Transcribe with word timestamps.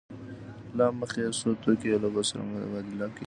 له 0.77 0.85
مخې 0.99 1.19
یې 1.25 1.29
څو 1.39 1.49
توکي 1.63 1.87
یو 1.91 1.99
له 2.03 2.09
بل 2.13 2.23
سره 2.29 2.41
مبادله 2.49 3.07
کېږي 3.13 3.19